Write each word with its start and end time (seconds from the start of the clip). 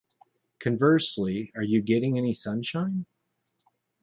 Conversely, 0.59 1.51
Are 1.55 1.61
You 1.61 1.83
Getting 1.83 2.17
Any 2.17 2.33
Sunshine? 2.33 3.05